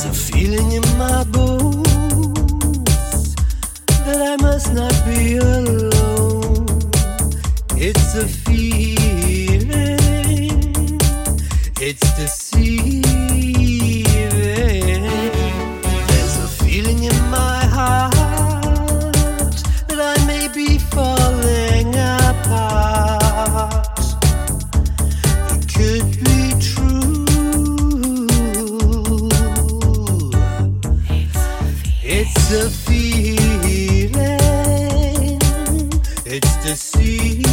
[0.00, 1.84] So feeling in my bones
[4.06, 6.66] that I must not be alone.
[7.76, 8.69] It's a feeling.
[32.52, 34.10] It's feeling,
[36.26, 37.40] it's deceiving.
[37.44, 37.49] It's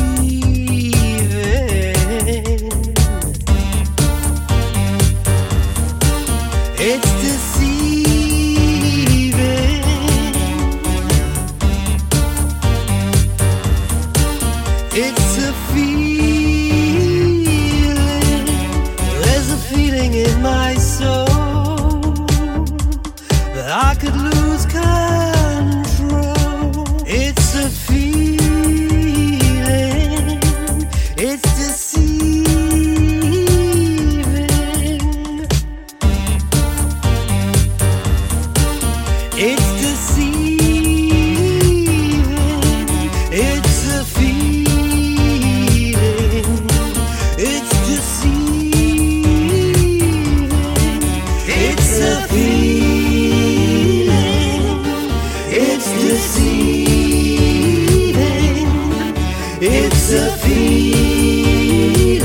[60.10, 62.24] It's a feeling.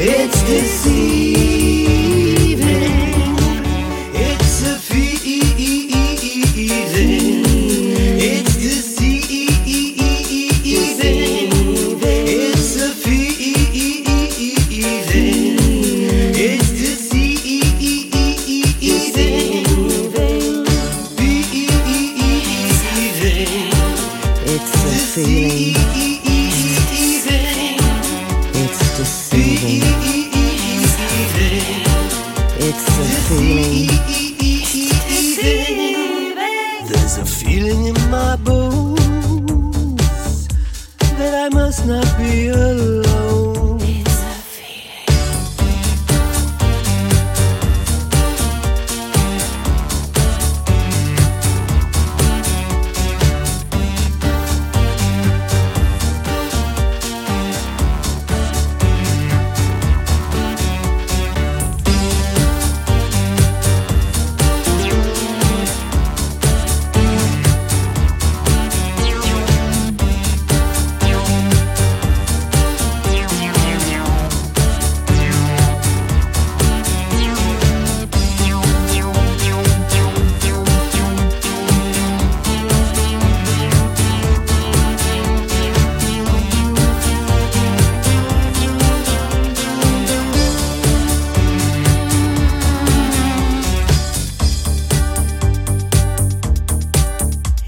[0.00, 1.38] It's deceiving.
[4.12, 5.12] It's a feeling.
[8.18, 9.52] It's deceiving.
[12.26, 14.02] It's a feeling.
[16.34, 17.22] It's deceiving.
[24.44, 26.11] It's a feeling,
[33.28, 33.88] feeling,
[36.88, 38.98] There's a feeling in my bones
[41.18, 43.11] that I must not be alone.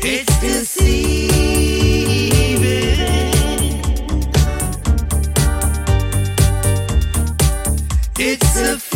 [0.06, 1.30] It's deceiving.
[8.18, 8.93] It's a